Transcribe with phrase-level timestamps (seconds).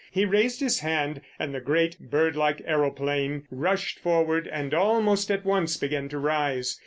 [0.11, 5.45] He raised his hand and the great, bird like aeroplane rushed forward and almost at
[5.45, 6.79] once began to rise.